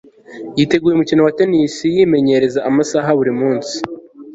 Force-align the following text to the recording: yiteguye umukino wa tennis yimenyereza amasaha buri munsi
yiteguye 0.57 0.93
umukino 0.95 1.21
wa 1.23 1.35
tennis 1.37 1.73
yimenyereza 1.95 2.59
amasaha 2.69 3.09
buri 3.19 3.33
munsi 3.41 3.75